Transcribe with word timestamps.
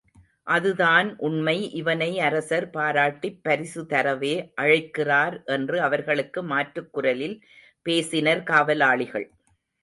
அதுதான் 0.47 1.17
உண்மை 1.19 1.71
இவனை 1.71 2.19
அரசர் 2.19 2.69
பாராட்டிப் 2.69 3.37
பரிசுதரவே 3.43 4.33
அழைக்கிறார் 4.55 5.43
என்று 5.47 5.81
அவர்களுக்கு 5.81 6.43
மாற்றுக் 6.43 6.91
குரலில் 6.91 7.37
பேசினர் 7.85 8.43
காவலாளிகள். 8.43 9.27